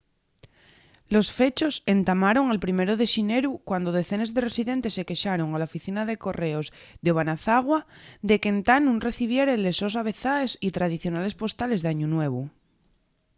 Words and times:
los 1.15 1.27
fechos 1.39 1.73
entamaron 1.95 2.45
el 2.53 2.59
1 2.63 2.99
de 3.01 3.07
xineru 3.13 3.51
cuando 3.69 3.95
decenes 3.99 4.29
de 4.35 4.45
residentes 4.47 4.95
se 4.97 5.07
quexaron 5.09 5.49
a 5.51 5.57
la 5.59 5.69
oficina 5.71 6.01
de 6.05 6.21
correos 6.25 6.67
d'obanazawa 7.03 7.79
de 8.29 8.35
qu'entá 8.41 8.75
nun 8.79 9.03
recibieren 9.07 9.59
les 9.65 9.77
sos 9.81 9.95
avezaes 10.01 10.51
y 10.67 10.69
tradicionales 10.77 11.37
postales 11.41 11.81
d'añu 11.81 12.07
nuevu 12.15 12.41